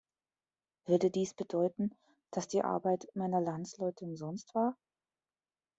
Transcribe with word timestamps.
Würde 0.87 1.11
dies 1.11 1.35
bedeuten, 1.35 1.91
dass 2.31 2.47
die 2.47 2.63
Arbeit 2.63 3.05
meiner 3.13 3.39
Landsleute 3.39 4.03
umsonst 4.03 4.55
war? 4.55 4.75